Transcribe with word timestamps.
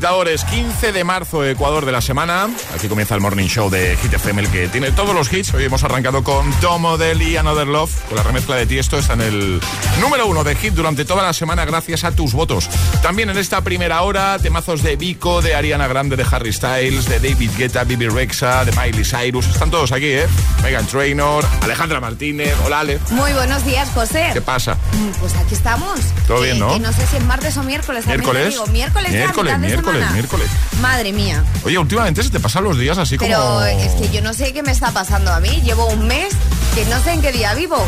agitadores. 0.00 0.44
15 0.44 0.92
de 0.92 1.04
marzo, 1.04 1.44
Ecuador 1.44 1.84
de 1.84 1.92
la 1.92 2.00
semana. 2.00 2.48
Aquí 2.74 2.88
comienza 2.88 3.14
el 3.14 3.20
morning 3.20 3.48
show 3.48 3.68
de 3.68 3.98
Hit 3.98 4.14
FM, 4.14 4.40
el 4.40 4.48
que 4.48 4.66
tiene 4.68 4.92
todos 4.92 5.14
los 5.14 5.30
hits. 5.30 5.52
Hoy 5.52 5.64
hemos 5.64 5.84
arrancado 5.84 6.24
con 6.24 6.50
Tomo 6.54 6.96
Deli 6.96 7.32
y 7.32 7.36
Another 7.36 7.66
Love. 7.66 7.92
Con 8.08 8.16
la 8.16 8.22
remezcla 8.22 8.56
de 8.56 8.64
Tiesto 8.64 8.96
está 8.98 9.12
en 9.12 9.20
el 9.20 9.60
número 10.00 10.26
uno 10.26 10.42
de 10.42 10.56
hit 10.56 10.72
durante 10.72 11.04
toda 11.04 11.22
la 11.22 11.34
semana, 11.34 11.66
gracias 11.66 12.04
a 12.04 12.12
tus 12.12 12.32
votos. 12.32 12.70
También 13.02 13.28
en 13.28 13.36
esta 13.36 13.60
primera 13.60 14.00
hora, 14.00 14.38
temazos 14.38 14.82
de 14.82 14.96
Vico, 14.96 15.42
de 15.42 15.54
Ariana 15.54 15.86
Grande, 15.86 16.16
de 16.16 16.24
Harry 16.30 16.54
Styles, 16.54 17.04
de 17.06 17.20
David 17.20 17.50
Guetta, 17.58 17.84
Bibi 17.84 18.08
Rexa, 18.08 18.64
de 18.64 18.72
Miley 18.72 19.04
Cyrus. 19.04 19.48
Están 19.48 19.70
todos 19.70 19.92
aquí, 19.92 20.06
¿eh? 20.06 20.26
Megan 20.62 20.86
Trainor, 20.86 21.44
Alejandra 21.60 22.00
Martínez. 22.00 22.54
Hola, 22.64 22.80
Ale. 22.80 23.00
Muy 23.10 23.34
buenos 23.34 23.66
días, 23.66 23.90
José. 23.92 24.30
¿Qué 24.32 24.40
pasa? 24.40 24.78
Mm, 25.00 25.10
Pues 25.20 25.34
aquí 25.36 25.54
estamos. 25.54 25.98
Todo 26.26 26.38
Que- 26.38 26.44
bien, 26.46 26.58
¿no? 26.58 26.72
que 26.74 26.80
no 26.80 26.92
sé 26.92 27.06
si 27.06 27.16
es 27.16 27.24
martes 27.24 27.56
o 27.56 27.62
miércoles. 27.62 28.06
Miércoles. 28.06 28.50
digo. 28.50 28.66
Miércoles, 28.66 29.10
Miércoles, 29.12 29.52
mitad 29.58 29.60
de 29.60 29.66
miércoles, 29.66 30.12
miércoles. 30.12 30.46
Madre 30.80 31.12
mía. 31.12 31.42
Oye, 31.64 31.78
últimamente 31.78 32.22
se 32.22 32.30
te 32.30 32.38
pasan 32.40 32.64
los 32.64 32.78
días 32.78 32.98
así 32.98 33.16
Pero 33.18 33.38
como... 33.40 33.62
es 33.62 33.92
que 33.94 34.10
yo 34.10 34.20
no 34.22 34.34
sé 34.34 34.52
qué 34.52 34.62
me 34.62 34.72
está 34.72 34.90
pasando 34.92 35.32
a 35.32 35.40
mí. 35.40 35.60
Llevo 35.64 35.86
un 35.86 36.06
mes 36.06 36.34
que 36.74 36.84
no 36.86 37.02
sé 37.02 37.12
en 37.12 37.22
qué 37.22 37.32
día 37.32 37.54
vivo. 37.54 37.82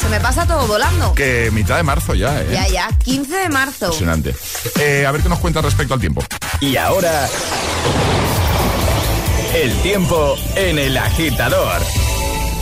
Se 0.00 0.08
me 0.08 0.20
pasa 0.20 0.46
todo 0.46 0.66
volando. 0.66 1.14
Que 1.14 1.50
mitad 1.52 1.76
de 1.76 1.82
marzo 1.84 2.14
ya, 2.14 2.40
¿eh? 2.40 2.48
Ya, 2.52 2.66
ya. 2.68 2.88
15 3.04 3.34
de 3.36 3.48
marzo. 3.48 3.86
Impresionante. 3.86 4.34
Eh, 4.80 5.04
a 5.06 5.10
ver 5.12 5.22
qué 5.22 5.28
nos 5.28 5.38
cuenta 5.40 5.60
respecto 5.62 5.94
al 5.94 6.00
tiempo. 6.00 6.24
Y 6.60 6.76
ahora, 6.76 7.28
el 9.54 9.72
tiempo 9.82 10.36
en 10.56 10.78
el 10.78 10.96
agitador. 10.96 11.80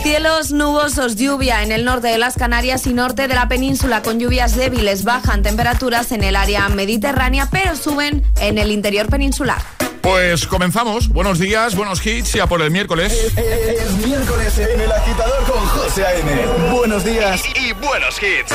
Cielos 0.03 0.51
nubosos, 0.51 1.15
lluvia 1.15 1.61
en 1.61 1.71
el 1.71 1.85
norte 1.85 2.07
de 2.07 2.17
las 2.17 2.35
Canarias 2.35 2.87
y 2.87 2.93
norte 2.93 3.27
de 3.27 3.35
la 3.35 3.47
península 3.47 4.01
con 4.01 4.19
lluvias 4.19 4.55
débiles. 4.55 5.03
Bajan 5.03 5.43
temperaturas 5.43 6.11
en 6.11 6.23
el 6.23 6.35
área 6.35 6.67
mediterránea, 6.69 7.47
pero 7.51 7.75
suben 7.75 8.23
en 8.39 8.57
el 8.57 8.71
interior 8.71 9.07
peninsular. 9.07 9.61
Pues 10.01 10.47
comenzamos. 10.47 11.09
Buenos 11.09 11.37
días, 11.37 11.75
buenos 11.75 12.03
hits 12.03 12.35
y 12.35 12.39
a 12.39 12.47
por 12.47 12.63
el 12.63 12.71
miércoles. 12.71 13.13
Es 13.37 13.91
miércoles 14.05 14.57
en 14.57 14.81
el 14.81 14.91
agitador 14.91 15.43
con 15.43 15.63
José 15.67 16.03
A.M. 16.03 16.71
Buenos 16.71 17.05
días 17.05 17.43
y 17.55 17.71
buenos 17.73 18.17
hits. 18.21 18.51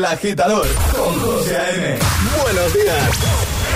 El 0.00 0.06
Agitador 0.06 0.66
con 0.96 1.20
José 1.20 1.58
A.M. 1.58 1.98
Buenos 2.42 2.72
días. 2.72 3.10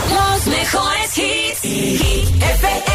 Los 0.08 0.46
mejores 0.46 1.18
hits. 1.18 1.64
Y 1.66 2.22
FM. 2.40 2.94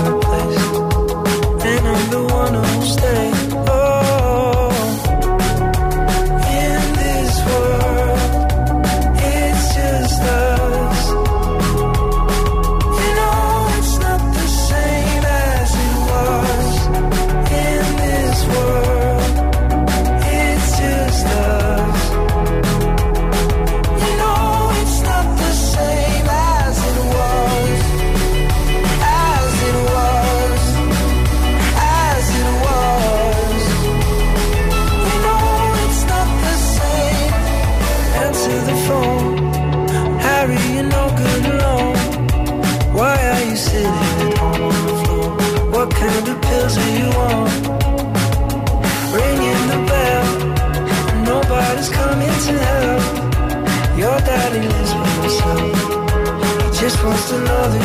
another 57.33 57.80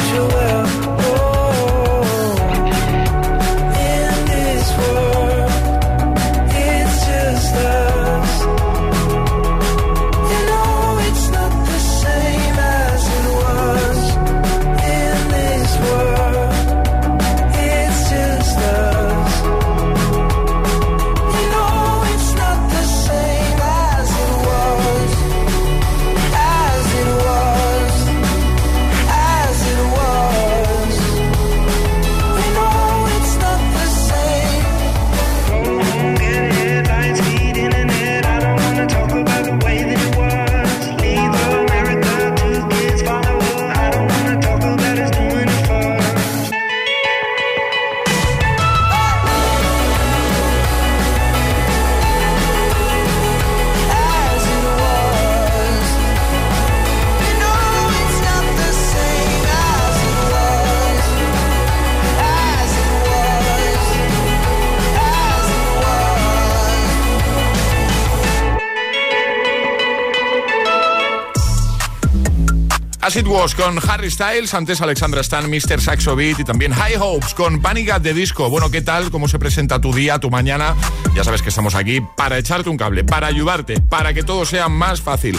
As 73.06 73.14
It 73.14 73.28
Was 73.28 73.54
con 73.54 73.78
Harry 73.88 74.10
Styles, 74.10 74.52
antes 74.52 74.80
Alexandra 74.80 75.20
Stan, 75.20 75.48
Mr. 75.48 75.80
Saxo 75.80 76.16
Beat 76.16 76.40
y 76.40 76.44
también 76.44 76.72
High 76.72 76.96
Hopes 76.98 77.34
con 77.34 77.62
Panic 77.62 77.90
at 77.90 78.02
the 78.02 78.12
Disco. 78.12 78.50
Bueno, 78.50 78.68
¿qué 78.68 78.82
tal? 78.82 79.12
¿Cómo 79.12 79.28
se 79.28 79.38
presenta 79.38 79.80
tu 79.80 79.92
día, 79.92 80.18
tu 80.18 80.28
mañana? 80.28 80.74
Ya 81.14 81.22
sabes 81.22 81.40
que 81.40 81.50
estamos 81.50 81.76
aquí 81.76 82.00
para 82.00 82.36
echarte 82.36 82.68
un 82.68 82.76
cable, 82.76 83.04
para 83.04 83.28
ayudarte, 83.28 83.80
para 83.80 84.12
que 84.12 84.24
todo 84.24 84.44
sea 84.44 84.68
más 84.68 85.00
fácil. 85.00 85.38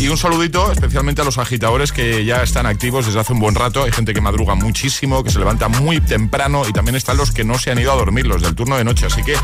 Y 0.00 0.08
un 0.08 0.16
saludito 0.16 0.72
especialmente 0.72 1.22
a 1.22 1.24
los 1.24 1.38
agitadores 1.38 1.92
que 1.92 2.24
ya 2.24 2.42
están 2.42 2.66
activos 2.66 3.06
desde 3.06 3.20
hace 3.20 3.32
un 3.32 3.38
buen 3.38 3.54
rato. 3.54 3.84
Hay 3.84 3.92
gente 3.92 4.12
que 4.12 4.20
madruga 4.20 4.56
muchísimo, 4.56 5.22
que 5.22 5.30
se 5.30 5.38
levanta 5.38 5.68
muy 5.68 6.00
temprano 6.00 6.68
y 6.68 6.72
también 6.72 6.96
están 6.96 7.16
los 7.16 7.30
que 7.30 7.44
no 7.44 7.60
se 7.60 7.70
han 7.70 7.78
ido 7.78 7.92
a 7.92 7.94
dormir, 7.94 8.26
los 8.26 8.42
del 8.42 8.56
turno 8.56 8.76
de 8.76 8.82
noche. 8.82 9.06
Así 9.06 9.22
que 9.22 9.36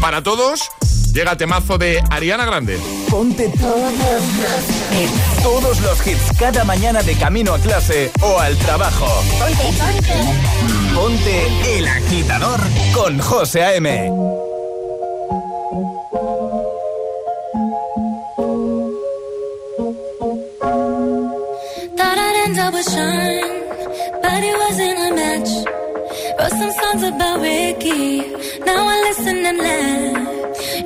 para 0.00 0.22
todos, 0.22 0.70
Llega 1.16 1.34
temazo 1.34 1.78
de 1.78 2.04
Ariana 2.10 2.44
Grande. 2.44 2.78
Ponte 3.08 3.48
todos 3.58 3.90
los 3.90 5.00
hits. 5.00 5.42
Todos 5.42 5.80
los 5.80 6.06
hits 6.06 6.38
cada 6.38 6.62
mañana 6.62 7.02
de 7.02 7.14
camino 7.16 7.54
a 7.54 7.58
clase 7.58 8.10
o 8.20 8.38
al 8.38 8.54
trabajo. 8.58 9.06
Ponte, 10.94 11.78
el 11.78 11.88
agitador 11.88 12.60
con 12.92 13.18
José 13.18 13.64
A.M. 13.64 14.10
Wrote 26.38 26.50
some 26.50 26.72
songs 26.72 27.02
about 27.02 27.40
Ricky. 27.40 28.18
Now 28.66 28.86
I 28.86 29.00
listen 29.08 29.46
and 29.46 29.58
laugh. 29.58 30.25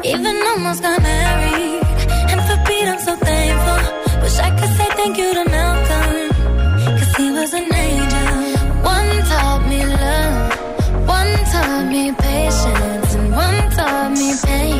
Even 0.04 0.36
almost 0.50 0.82
got 0.82 1.00
married. 1.02 1.82
And 2.30 2.40
for 2.46 2.56
Pete, 2.66 2.88
I'm 2.92 3.00
so 3.08 3.14
thankful. 3.16 3.80
Wish 4.22 4.38
I 4.38 4.50
could 4.58 4.72
say 4.78 4.88
thank 4.98 5.16
you 5.18 5.30
to 5.38 5.44
Malcolm. 5.54 6.30
Cause 6.98 7.12
he 7.16 7.30
was 7.30 7.52
an 7.60 7.66
angel. 7.86 8.30
One 8.94 9.10
taught 9.30 9.62
me 9.70 9.80
love. 9.86 11.08
One 11.18 11.34
taught 11.52 11.86
me 11.92 12.12
patience. 12.12 13.14
And 13.14 13.26
one 13.44 13.60
taught 13.76 14.12
me 14.12 14.28
pain. 14.44 14.79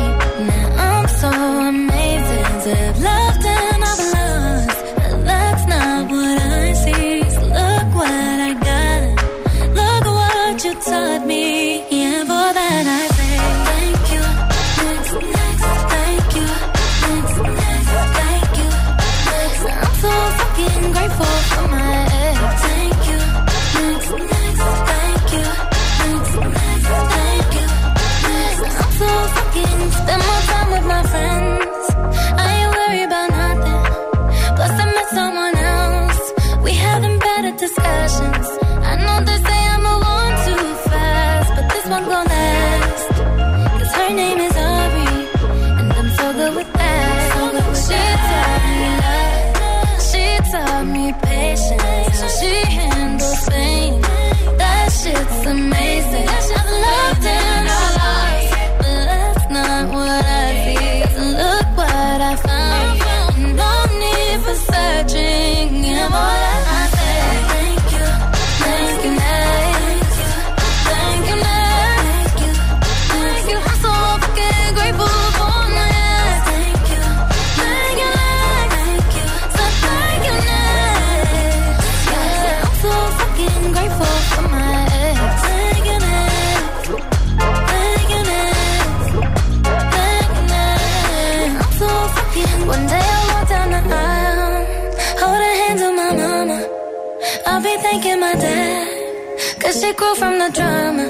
She 99.91 100.15
from 100.15 100.39
the 100.39 100.49
drama. 100.53 101.03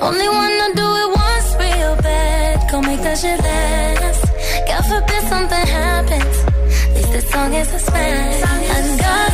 Only 0.00 0.28
wanna 0.28 0.68
do 0.74 0.86
it 1.02 1.08
once 1.24 1.48
real 1.60 1.94
bad. 1.96 2.70
Go 2.70 2.80
make 2.80 3.02
that 3.02 3.18
shit 3.18 3.38
last. 3.38 4.24
God 4.66 4.82
forbid 4.90 5.22
something 5.28 5.66
happens. 5.66 6.36
At 6.86 6.94
least 6.94 7.12
this 7.12 7.30
song 7.30 7.52
is 7.52 7.70
a 7.74 7.78
smash. 7.78 8.42
I 8.42 9.33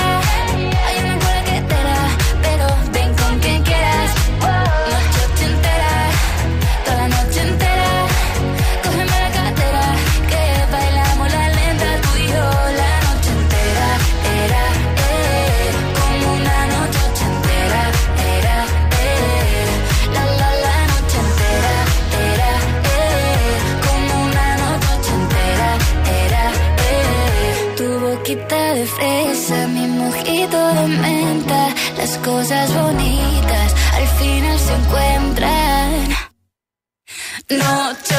Noche 37.57 38.10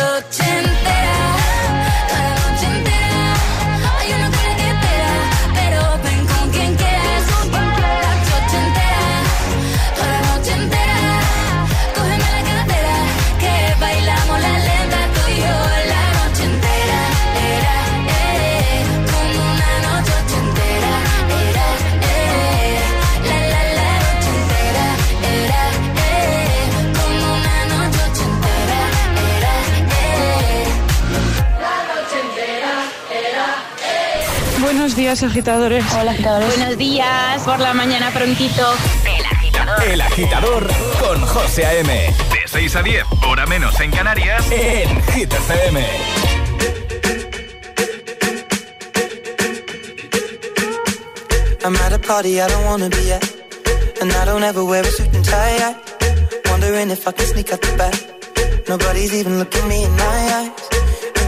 Buenos 34.83 34.97
días, 34.97 35.23
agitadores. 35.23 35.85
Hola, 35.95 36.11
agitadores. 36.11 36.57
Buenos 36.57 36.77
días, 36.77 37.40
por 37.45 37.61
la 37.61 37.73
mañana 37.73 38.11
prontito. 38.11 38.75
El 39.07 39.25
agitador. 39.25 39.85
El 39.85 40.01
agitador 40.01 40.66
con 40.99 41.21
José 41.25 41.66
A.M. 41.66 41.88
De 41.88 42.49
6 42.49 42.75
a 42.75 42.83
10, 42.83 43.05
hora 43.29 43.47
menos 43.47 43.79
en 43.79 43.92
Canarias, 43.92 44.45
en 44.51 45.01
Hit 45.12 45.33
FM. 45.33 45.87
I'm 51.64 51.77
at 51.77 51.92
a 51.92 51.99
party 52.01 52.40
I 52.40 52.49
don't 52.49 52.64
wanna 52.64 52.88
be 52.88 53.12
at. 53.12 53.23
And 54.01 54.11
I 54.11 54.25
don't 54.25 54.42
ever 54.42 54.64
wear 54.64 54.83
a 54.83 54.90
suit 54.90 55.14
and 55.14 55.25
tie. 55.25 55.59
I 55.62 55.77
wondering 56.51 56.90
if 56.90 57.07
I 57.07 57.12
can 57.12 57.27
sneak 57.27 57.53
out 57.53 57.61
the 57.61 57.77
back. 57.77 57.95
Nobody's 58.68 59.14
even 59.14 59.38
looking 59.38 59.68
me 59.68 59.85
in 59.85 59.92
my 59.92 60.51
eyes. 60.51 60.62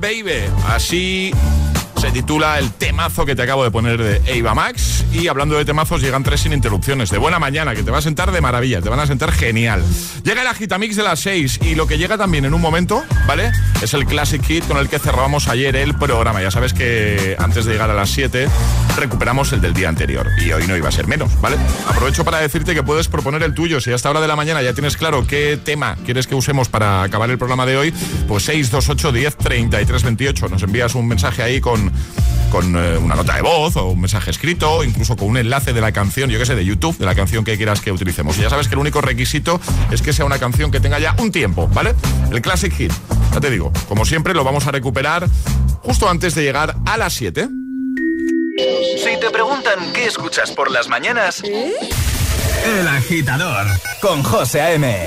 Baby. 0.00 0.50
Así 0.66 1.30
titula 2.30 2.60
el 2.60 2.70
temazo 2.70 3.26
que 3.26 3.34
te 3.34 3.42
acabo 3.42 3.64
de 3.64 3.72
poner 3.72 4.00
de 4.00 4.22
Eva 4.26 4.54
Max. 4.54 5.04
Y 5.12 5.26
hablando 5.26 5.56
de 5.56 5.64
temazos, 5.64 6.00
llegan 6.00 6.22
tres 6.22 6.42
sin 6.42 6.52
interrupciones. 6.52 7.10
De 7.10 7.18
buena 7.18 7.40
mañana, 7.40 7.74
que 7.74 7.82
te 7.82 7.90
va 7.90 7.98
a 7.98 8.02
sentar 8.02 8.30
de 8.30 8.40
maravilla, 8.40 8.80
te 8.80 8.88
van 8.88 9.00
a 9.00 9.06
sentar 9.08 9.32
genial. 9.32 9.82
Llega 10.22 10.42
el 10.42 10.46
Agitamix 10.46 10.94
de 10.94 11.02
las 11.02 11.18
6 11.18 11.58
y 11.62 11.74
lo 11.74 11.88
que 11.88 11.98
llega 11.98 12.16
también 12.16 12.44
en 12.44 12.54
un 12.54 12.60
momento, 12.60 13.02
¿vale? 13.26 13.50
Es 13.82 13.94
el 13.94 14.06
Classic 14.06 14.40
Hit 14.44 14.64
con 14.68 14.76
el 14.76 14.88
que 14.88 15.00
cerramos 15.00 15.48
ayer 15.48 15.74
el 15.74 15.96
programa. 15.96 16.40
Ya 16.40 16.52
sabes 16.52 16.72
que 16.72 17.34
antes 17.36 17.64
de 17.64 17.72
llegar 17.72 17.90
a 17.90 17.94
las 17.94 18.10
7 18.10 18.46
recuperamos 18.96 19.52
el 19.52 19.60
del 19.60 19.74
día 19.74 19.88
anterior. 19.88 20.28
Y 20.38 20.52
hoy 20.52 20.68
no 20.68 20.76
iba 20.76 20.88
a 20.88 20.92
ser 20.92 21.08
menos, 21.08 21.32
¿vale? 21.40 21.56
Aprovecho 21.88 22.24
para 22.24 22.38
decirte 22.38 22.76
que 22.76 22.84
puedes 22.84 23.08
proponer 23.08 23.42
el 23.42 23.54
tuyo. 23.54 23.80
Si 23.80 23.90
hasta 23.90 24.08
hora 24.08 24.20
de 24.20 24.28
la 24.28 24.36
mañana 24.36 24.62
ya 24.62 24.72
tienes 24.72 24.96
claro 24.96 25.26
qué 25.26 25.58
tema 25.62 25.96
quieres 26.04 26.28
que 26.28 26.36
usemos 26.36 26.68
para 26.68 27.02
acabar 27.02 27.28
el 27.28 27.38
programa 27.38 27.66
de 27.66 27.76
hoy, 27.76 27.94
pues 28.28 28.44
628 28.44 29.10
10 29.10 29.36
33 29.36 30.02
28. 30.04 30.48
Nos 30.48 30.62
envías 30.62 30.94
un 30.94 31.08
mensaje 31.08 31.42
ahí 31.42 31.60
con 31.60 31.90
con 32.50 32.76
eh, 32.76 32.98
una 32.98 33.14
nota 33.14 33.34
de 33.34 33.42
voz 33.42 33.76
o 33.76 33.86
un 33.86 34.00
mensaje 34.00 34.30
escrito, 34.30 34.70
o 34.70 34.84
incluso 34.84 35.16
con 35.16 35.28
un 35.28 35.36
enlace 35.36 35.72
de 35.72 35.80
la 35.80 35.92
canción, 35.92 36.28
yo 36.30 36.38
que 36.38 36.46
sé, 36.46 36.54
de 36.54 36.64
YouTube, 36.64 36.98
de 36.98 37.06
la 37.06 37.14
canción 37.14 37.44
que 37.44 37.56
quieras 37.56 37.80
que 37.80 37.92
utilicemos. 37.92 38.36
Y 38.38 38.42
ya 38.42 38.50
sabes 38.50 38.68
que 38.68 38.74
el 38.74 38.80
único 38.80 39.00
requisito 39.00 39.60
es 39.90 40.02
que 40.02 40.12
sea 40.12 40.24
una 40.24 40.38
canción 40.38 40.70
que 40.70 40.80
tenga 40.80 40.98
ya 40.98 41.14
un 41.18 41.32
tiempo, 41.32 41.68
¿vale? 41.68 41.94
El 42.30 42.42
Classic 42.42 42.72
Hit. 42.72 42.92
Ya 43.32 43.40
te 43.40 43.50
digo, 43.50 43.72
como 43.88 44.04
siempre, 44.04 44.34
lo 44.34 44.44
vamos 44.44 44.66
a 44.66 44.72
recuperar 44.72 45.28
justo 45.82 46.10
antes 46.10 46.34
de 46.34 46.42
llegar 46.42 46.76
a 46.86 46.96
las 46.96 47.14
7. 47.14 47.48
Si 49.02 49.20
te 49.20 49.30
preguntan 49.30 49.92
qué 49.94 50.06
escuchas 50.06 50.50
por 50.50 50.70
las 50.70 50.88
mañanas, 50.88 51.42
El 51.44 52.88
Agitador 52.88 53.66
con 54.00 54.22
José 54.22 54.60
A.M. 54.60 55.06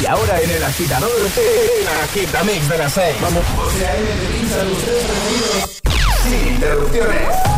Y 0.00 0.06
ahora 0.06 0.40
en 0.40 0.50
El 0.50 0.64
Agitador, 0.64 1.10
el 1.10 1.88
Agitamix 2.04 2.68
de 2.68 2.78
las 2.78 2.92
6. 2.92 3.16
Vamos. 3.20 3.44
Interrupciones. 6.32 7.57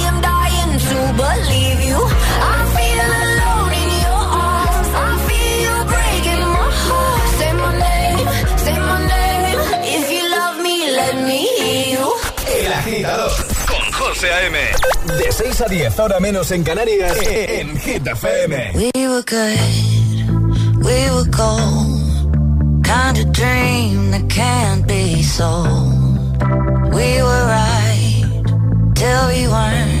Believe 1.13 1.81
you. 1.89 1.99
I 1.99 2.57
feel 2.75 3.09
alone 3.23 3.73
in 3.81 3.89
your 4.05 4.23
arms. 4.47 4.89
I 4.93 5.11
feel 5.27 5.57
you 5.65 5.75
breaking 5.93 6.43
my 6.55 6.69
heart. 6.85 7.23
Say 7.39 7.51
my 7.53 7.71
name, 7.85 8.27
say 8.65 8.77
my 8.79 8.99
name. 9.13 9.59
If 9.97 10.05
you 10.11 10.23
love 10.37 10.57
me, 10.65 10.75
let 10.99 11.15
me 11.27 11.39
hear 11.57 11.97
you. 11.97 12.07
El 12.65 12.73
agitador 12.73 13.31
con 13.67 13.83
José 13.93 14.31
A.M. 14.31 14.57
De 15.17 15.31
6 15.31 15.61
a 15.61 15.65
10, 15.67 15.99
ahora 15.99 16.19
menos 16.19 16.51
en 16.51 16.63
Canarias, 16.63 17.17
en 17.25 17.77
Hit 17.79 18.07
FM. 18.07 18.71
We 18.75 18.91
were 19.07 19.23
good, 19.23 20.83
we 20.85 21.09
were 21.11 21.29
gold. 21.29 21.99
Kind 22.83 23.17
of 23.17 23.31
dream 23.31 24.11
that 24.11 24.27
can't 24.29 24.85
be 24.87 25.23
sold. 25.23 26.37
We 26.93 27.21
were 27.21 27.45
right 27.47 28.25
till 28.95 29.27
we 29.27 29.47
weren't. 29.47 30.00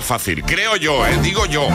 más 0.00 0.06
fácil. 0.06 0.42
Creo 0.44 0.76
yo, 0.76 1.06
¿eh? 1.06 1.18
Digo 1.22 1.46
yo. 1.46 1.68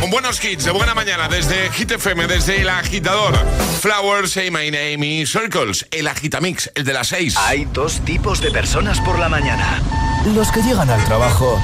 Con 0.00 0.10
buenos 0.10 0.42
hits 0.44 0.64
de 0.64 0.70
buena 0.72 0.94
mañana 0.94 1.28
desde 1.28 1.70
Hit 1.72 1.90
FM, 1.92 2.26
desde 2.26 2.60
el 2.60 2.68
agitador. 2.68 3.34
Flowers, 3.80 4.32
Say 4.32 4.50
My 4.50 4.70
Name 4.70 5.06
y 5.06 5.26
Circles, 5.26 5.86
el 5.90 6.06
agitamix, 6.06 6.70
el 6.74 6.84
de 6.84 6.92
las 6.92 7.08
seis. 7.08 7.36
Hay 7.38 7.66
dos 7.66 8.00
tipos 8.04 8.40
de 8.40 8.50
personas 8.50 9.00
por 9.00 9.18
la 9.18 9.28
mañana. 9.28 9.80
Los 10.34 10.50
que 10.52 10.62
llegan 10.62 10.90
al 10.90 11.02
trabajo 11.04 11.58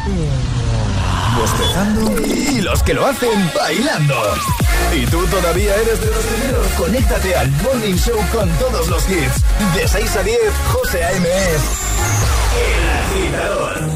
bostezando 1.39 2.27
y 2.27 2.63
los 2.63 2.83
que 2.83 2.95
lo 2.95 3.07
hacen 3.07 3.51
bailando. 3.55 4.15
Y 4.95 5.05
tú 5.07 5.27
todavía 5.27 5.75
eres 5.75 6.01
de 6.01 6.07
los 6.07 6.25
primeros. 6.25 6.67
Conéctate 6.79 7.37
al 7.37 7.51
Morning 7.51 7.97
Show 7.97 8.19
con 8.33 8.49
todos 8.59 8.89
los 8.89 9.09
hits. 9.11 9.43
De 9.75 9.87
6 9.87 10.17
a 10.17 10.23
10, 10.23 10.39
José 10.73 11.05
A.M. 11.05 11.29
es 11.29 11.63
El 12.65 13.25
Agitador. 13.29 13.96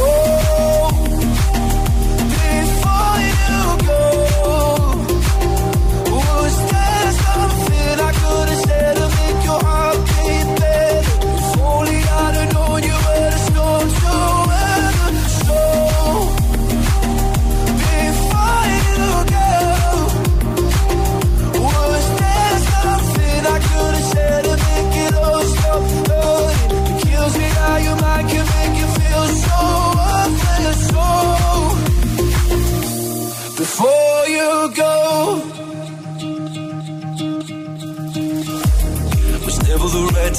So, 0.00 0.29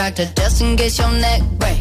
Chiropractor 0.00 0.34
just 0.36 0.62
in 0.62 0.76
case 0.76 0.98
your 0.98 1.10
neck 1.12 1.42
break. 1.58 1.78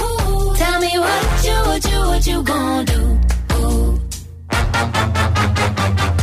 Ooh, 0.00 0.54
tell 0.56 0.80
me 0.80 0.90
what 0.98 1.44
you, 1.44 1.54
what 1.68 1.84
you, 1.90 1.98
what 2.00 2.26
you 2.26 2.42
gonna 2.42 2.84
do? 2.84 3.18
Ooh. 3.56 4.00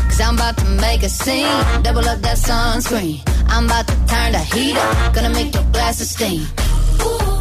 Cause 0.07 0.21
I'm 0.21 0.35
about 0.35 0.57
to 0.57 0.65
make 0.81 1.03
a 1.03 1.09
scene. 1.09 1.83
Double 1.83 2.07
up 2.07 2.19
that 2.21 2.37
sunscreen. 2.37 3.21
I'm 3.47 3.65
about 3.65 3.87
to 3.87 3.95
turn 4.07 4.31
the 4.33 4.39
heat 4.39 4.75
up. 4.75 5.15
Gonna 5.15 5.29
make 5.29 5.53
your 5.53 5.63
glasses 5.71 6.11
steam. 6.11 6.41
Ooh, 7.01 7.40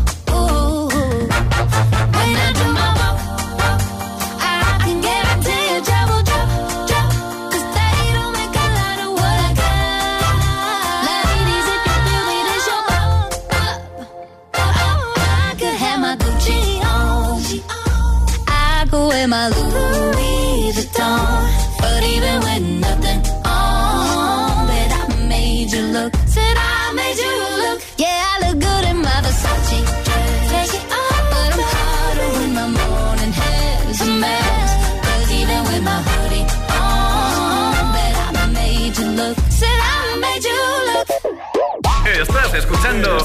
Escuchando 43.01 43.17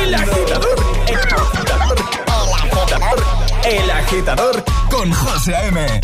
El 0.00 0.14
Agitador. 0.14 0.76
El 1.06 1.16
Agitador. 2.54 3.24
El 3.64 3.90
Agitador. 3.90 4.64
Con 4.90 5.12
José 5.12 5.54
A.M. 5.54 6.00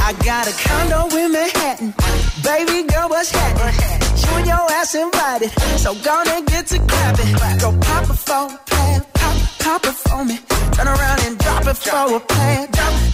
I 0.00 0.12
got 0.24 0.46
a 0.46 0.52
condo 0.52 1.16
in 1.18 1.32
Manhattan. 1.32 1.94
Baby 2.42 2.86
girl, 2.88 3.08
what's 3.08 3.30
happening? 3.30 3.74
You 4.16 4.36
and 4.36 4.46
your 4.46 4.70
ass 4.70 4.94
invited. 4.94 5.50
So 5.78 5.94
gonna 6.02 6.42
get 6.46 6.66
to 6.68 6.78
clapping. 6.78 7.32
Go 7.60 7.72
pop 7.80 8.08
a 8.08 8.14
phone, 8.14 8.58
plan, 8.66 9.02
pop, 9.14 9.36
pop 9.58 9.84
it 9.84 9.94
for 9.94 10.24
me. 10.24 10.38
Turn 10.72 10.88
around 10.88 11.20
and 11.26 11.38
drop 11.38 11.66
it 11.66 11.76
for 11.76 12.16
a 12.16 12.20
plan. 12.20 12.68
Drop, 12.70 12.97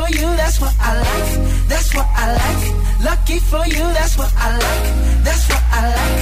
for 0.00 0.08
you, 0.16 0.26
that's 0.40 0.60
what 0.60 0.74
I 0.80 0.90
like. 1.06 1.30
That's 1.68 1.94
what 1.94 2.08
I 2.22 2.26
like. 2.42 2.64
Lucky 3.08 3.38
for 3.50 3.64
you, 3.66 3.84
that's 3.98 4.16
what 4.18 4.32
I 4.36 4.48
like. 4.64 4.86
That's 5.26 5.44
what 5.50 5.64
I 5.78 5.82
like. 5.98 6.20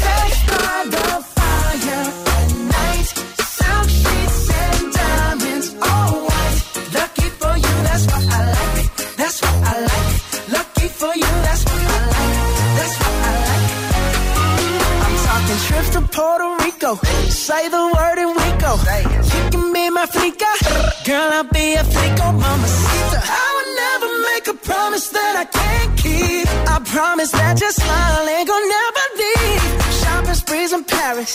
Sex 0.00 0.30
by 0.48 0.78
the 0.94 1.06
fire 1.34 2.06
at 2.36 2.50
night. 2.74 3.08
Silk 3.56 3.88
sheets 4.00 4.40
and 4.62 4.92
diamonds, 4.98 5.68
all 5.88 6.12
white. 6.28 6.58
Lucky 6.98 7.28
for 7.40 7.54
you, 7.64 7.74
that's 7.88 8.04
what 8.10 8.24
I 8.38 8.42
like. 8.56 8.86
That's 9.20 9.38
what 9.42 9.56
I 9.72 9.76
like. 9.90 10.10
Lucky 10.56 10.88
for 11.00 11.12
you, 11.22 11.32
that's 11.46 11.62
what 11.68 11.82
I 11.94 12.00
like. 12.14 12.34
That's 12.78 12.94
what 13.00 13.14
I 13.28 13.32
like. 13.46 13.66
I'm 15.04 15.16
talking 15.26 15.60
trips 15.66 15.90
to 15.96 16.00
Puerto 16.16 16.48
Rico. 16.64 16.90
Say 17.46 17.68
the 17.68 17.84
word 17.94 17.97
flica. 20.12 20.50
Girl, 21.04 21.30
I'll 21.38 21.44
be 21.44 21.74
a 21.74 21.84
flico, 21.84 22.26
mamacita. 22.42 23.18
I 23.24 23.46
would 23.54 23.70
never 23.84 24.10
make 24.28 24.44
a 24.54 24.56
promise 24.68 25.08
that 25.16 25.34
I 25.42 25.44
can't 25.58 25.92
keep. 26.02 26.46
I 26.74 26.78
promise 26.96 27.30
that 27.32 27.60
your 27.60 27.72
smile 27.72 28.28
ain't 28.34 28.48
gonna 28.48 28.74
never 28.78 29.04
leave. 29.22 29.64
Shopping 30.00 30.34
sprees 30.42 30.72
in 30.72 30.84
Paris. 30.84 31.32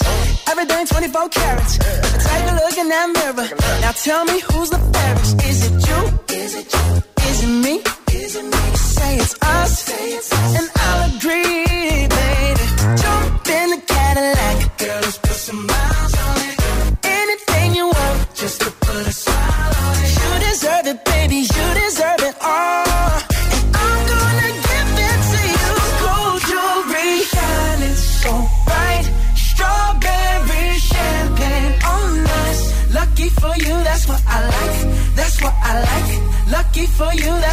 Everything 0.52 0.86
24 0.86 1.30
carats. 1.30 1.78
Take 1.78 2.46
a 2.52 2.56
look 2.62 2.78
in 2.78 2.88
that 2.90 3.08
mirror. 3.18 3.48
Now 3.82 3.92
tell 3.92 4.26
me 4.26 4.40
who's 4.48 4.70
the 4.70 4.82
fairest. 4.94 5.34
Is 5.50 5.60
it 5.68 5.76
you? 5.88 6.00
Is 6.42 6.52
it 6.60 6.68
you? 6.74 6.86
Is 7.30 7.44
it 7.44 7.54
me? 7.66 7.76
Is 8.22 8.36
it 8.36 8.46
me? 8.54 8.64
Say 8.76 9.18
it's 9.18 9.36
us. 9.42 9.74
And 10.58 10.68
I'll 10.76 11.18
agree, 11.18 12.08
baby. 12.18 12.66
Jump 13.02 13.48
in 13.60 13.68
the 13.74 13.82
Cadillac. 13.94 14.78
Girl, 14.78 15.02
let's 15.02 15.18
put 15.18 15.38
some 15.48 15.68
miles 15.68 15.93
for 37.04 37.14
you, 37.16 37.32
that's 37.41 37.53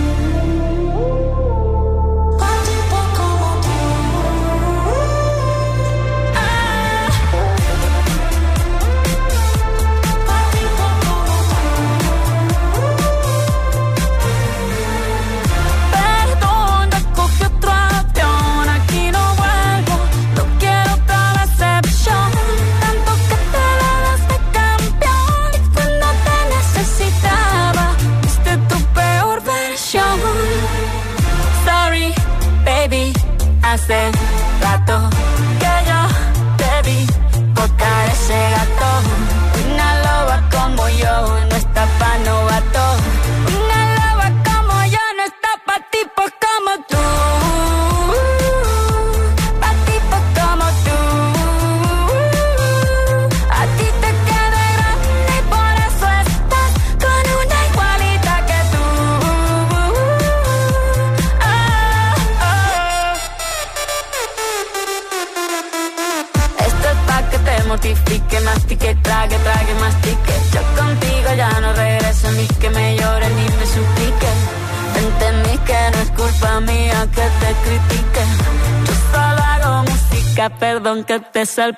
al 81.61 81.77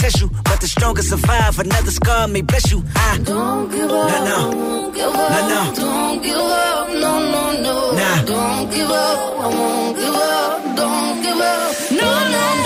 test 0.00 0.24
but 0.44 0.60
the 0.60 0.66
strongest 0.66 1.10
survive. 1.10 1.58
Another 1.58 1.90
scar 1.90 2.26
may 2.28 2.40
bless 2.42 2.70
you. 2.72 2.82
I 2.96 3.18
don't 3.18 3.70
give 3.70 3.90
up. 3.90 4.08
Nah, 4.10 4.24
no. 4.30 4.56
Won't 4.56 4.94
give 4.94 5.14
up. 5.14 5.30
Nah, 5.30 5.48
no. 5.52 5.74
Don't 5.74 6.22
give 6.22 6.36
up. 6.36 6.88
No, 7.04 7.12
no, 7.34 7.42
no. 7.66 7.76
Nah. 8.00 8.22
Don't 8.24 8.70
give 8.74 8.90
up. 8.90 9.18
I 9.44 9.48
won't 9.58 9.96
give 9.96 10.14
up. 10.14 10.76
Don't 10.80 11.22
give 11.24 11.40
up. 11.40 11.90
No, 12.00 12.08
no. 12.34 12.54
no. 12.54 12.59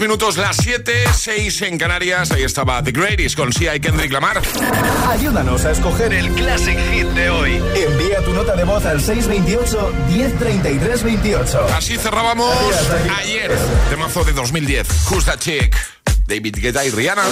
minutos, 0.00 0.36
las 0.36 0.56
7, 0.56 1.04
6 1.12 1.62
en 1.62 1.78
Canarias. 1.78 2.32
Ahí 2.32 2.42
estaba 2.42 2.82
The 2.82 2.90
Greatest 2.92 3.36
con 3.36 3.52
Sia 3.52 3.76
y 3.76 3.80
Kendrick 3.80 4.12
Lamar. 4.12 4.40
Ayúdanos 5.08 5.64
a 5.64 5.70
escoger 5.72 6.12
el 6.12 6.30
Classic 6.32 6.78
Hit 6.90 7.06
de 7.08 7.30
hoy. 7.30 7.62
Envía 7.74 8.22
tu 8.24 8.32
nota 8.32 8.54
de 8.56 8.64
voz 8.64 8.84
al 8.86 9.00
628-103328. 9.00 11.66
Así 11.76 11.96
cerrábamos 11.96 12.54
ayer, 13.18 13.56
de 13.90 13.96
marzo 13.96 14.24
de 14.24 14.32
2010. 14.32 14.88
Who's 15.10 15.26
That 15.26 15.38
Chick? 15.38 15.76
David 16.26 16.56
Guetta 16.60 16.84
y 16.84 16.90
Rihanna. 16.90 17.22